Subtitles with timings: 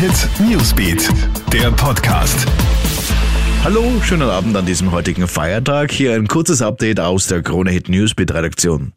[0.00, 1.10] Hit Newsbeat,
[1.52, 2.46] der Podcast.
[3.62, 5.92] Hallo, schönen Abend an diesem heutigen Feiertag.
[5.92, 8.94] Hier ein kurzes Update aus der Krone Hit Newsbeat Redaktion.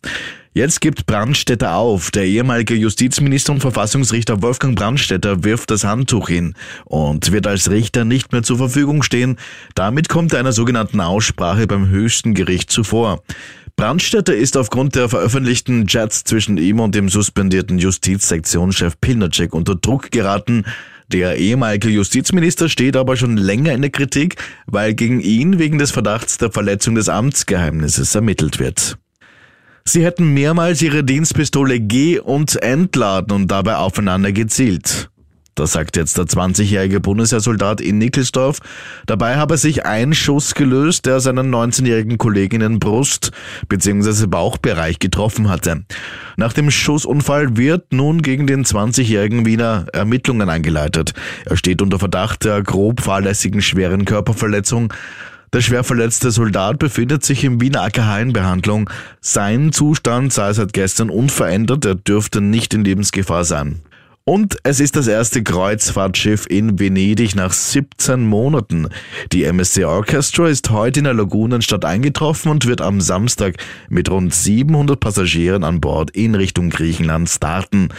[0.54, 2.10] Jetzt gibt Brandstätter auf.
[2.12, 6.53] Der ehemalige Justizminister und Verfassungsrichter Wolfgang Brandstätter wirft das Handtuch hin
[6.85, 9.35] und wird als Richter nicht mehr zur Verfügung stehen.
[9.76, 13.22] Damit kommt er einer sogenannten Aussprache beim höchsten Gericht zuvor.
[13.76, 20.12] Brandstätter ist aufgrund der veröffentlichten Chats zwischen ihm und dem suspendierten Justizsektionschef Pilnacek unter Druck
[20.12, 20.63] geraten.
[21.13, 24.35] Der ehemalige Justizminister steht aber schon länger in der Kritik,
[24.66, 28.98] weil gegen ihn wegen des Verdachts der Verletzung des Amtsgeheimnisses ermittelt wird.
[29.85, 35.12] Sie hätten mehrmals ihre Dienstpistole G- und entladen und dabei aufeinander gezielt.
[35.55, 38.59] Das sagt jetzt der 20-jährige Bundesheersoldat in Nickelsdorf.
[39.05, 43.31] Dabei habe sich ein Schuss gelöst, der seinen 19-jährigen Kollegen in den Brust-
[43.70, 44.26] bzw.
[44.26, 45.84] Bauchbereich getroffen hatte.
[46.38, 51.13] Nach dem Schussunfall wird nun gegen den 20-jährigen Wiener Ermittlungen eingeleitet.
[51.45, 54.91] Er steht unter Verdacht der grob fahrlässigen schweren Körperverletzung.
[55.54, 58.90] Der schwer verletzte Soldat befindet sich im Wiener AKH in Behandlung.
[59.21, 63.81] Sein Zustand sei seit gestern unverändert, er dürfte nicht in Lebensgefahr sein.
[64.26, 68.88] Und es ist das erste Kreuzfahrtschiff in Venedig nach 17 Monaten.
[69.34, 73.58] Die MSC Orchestra ist heute in der Lagunenstadt eingetroffen und wird am Samstag
[73.90, 77.90] mit rund 700 Passagieren an Bord in Richtung Griechenland starten.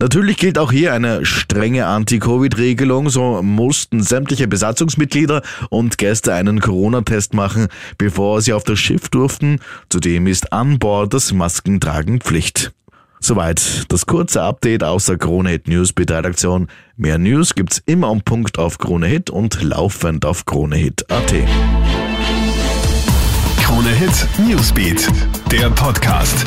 [0.00, 3.08] Natürlich gilt auch hier eine strenge Anti-Covid-Regelung.
[3.08, 9.60] So mussten sämtliche Besatzungsmitglieder und Gäste einen Corona-Test machen, bevor sie auf das Schiff durften.
[9.90, 12.72] Zudem ist an Bord das Maskentragen Pflicht.
[13.20, 16.68] Soweit das kurze Update aus der Krone Hit News Redaktion.
[16.96, 21.34] Mehr News gibt's immer am Punkt auf Krone Hit und laufend auf KroneHit.at.
[23.62, 25.08] Krone Hit Newsbeat,
[25.50, 26.44] der Podcast.